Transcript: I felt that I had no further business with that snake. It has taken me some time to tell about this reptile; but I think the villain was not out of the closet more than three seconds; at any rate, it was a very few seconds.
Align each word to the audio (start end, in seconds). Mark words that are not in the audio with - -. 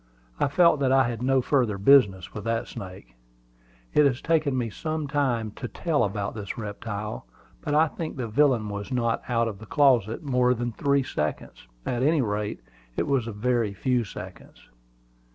I 0.39 0.47
felt 0.47 0.79
that 0.79 0.91
I 0.91 1.07
had 1.07 1.21
no 1.21 1.43
further 1.43 1.77
business 1.77 2.33
with 2.33 2.43
that 2.45 2.67
snake. 2.67 3.13
It 3.93 4.03
has 4.07 4.19
taken 4.19 4.57
me 4.57 4.71
some 4.71 5.07
time 5.07 5.51
to 5.51 5.67
tell 5.67 6.03
about 6.03 6.33
this 6.33 6.57
reptile; 6.57 7.27
but 7.61 7.75
I 7.75 7.87
think 7.87 8.17
the 8.17 8.27
villain 8.27 8.69
was 8.69 8.91
not 8.91 9.21
out 9.29 9.47
of 9.47 9.59
the 9.59 9.67
closet 9.67 10.23
more 10.23 10.55
than 10.55 10.71
three 10.71 11.03
seconds; 11.03 11.67
at 11.85 12.01
any 12.01 12.23
rate, 12.23 12.61
it 12.97 13.05
was 13.05 13.27
a 13.27 13.31
very 13.31 13.75
few 13.75 14.03
seconds. 14.03 14.69